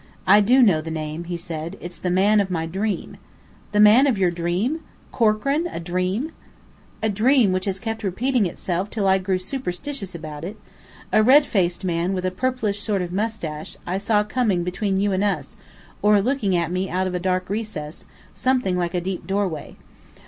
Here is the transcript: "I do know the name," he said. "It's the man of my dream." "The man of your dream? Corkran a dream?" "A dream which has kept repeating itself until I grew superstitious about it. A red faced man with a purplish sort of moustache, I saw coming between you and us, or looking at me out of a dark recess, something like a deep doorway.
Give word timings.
"I 0.25 0.39
do 0.41 0.63
know 0.63 0.81
the 0.81 0.89
name," 0.89 1.25
he 1.25 1.37
said. 1.37 1.77
"It's 1.79 1.99
the 1.99 2.09
man 2.09 2.39
of 2.39 2.49
my 2.49 2.65
dream." 2.65 3.17
"The 3.71 3.79
man 3.79 4.07
of 4.07 4.17
your 4.17 4.31
dream? 4.31 4.79
Corkran 5.11 5.67
a 5.71 5.79
dream?" 5.79 6.31
"A 7.03 7.07
dream 7.09 7.51
which 7.51 7.65
has 7.65 7.79
kept 7.79 8.01
repeating 8.03 8.47
itself 8.47 8.87
until 8.87 9.07
I 9.07 9.19
grew 9.19 9.37
superstitious 9.37 10.15
about 10.15 10.43
it. 10.43 10.57
A 11.13 11.21
red 11.21 11.45
faced 11.45 11.83
man 11.83 12.13
with 12.13 12.25
a 12.25 12.31
purplish 12.31 12.81
sort 12.81 13.03
of 13.03 13.13
moustache, 13.13 13.77
I 13.85 13.99
saw 13.99 14.23
coming 14.23 14.63
between 14.63 14.97
you 14.99 15.11
and 15.11 15.23
us, 15.23 15.55
or 16.01 16.19
looking 16.19 16.55
at 16.55 16.71
me 16.71 16.89
out 16.89 17.05
of 17.05 17.13
a 17.13 17.19
dark 17.19 17.47
recess, 17.47 18.05
something 18.33 18.79
like 18.79 18.95
a 18.95 19.01
deep 19.01 19.27
doorway. 19.27 19.75